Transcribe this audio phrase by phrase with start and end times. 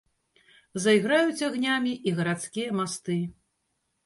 [0.85, 3.21] Зайграюць агнямі і гарадскія масты.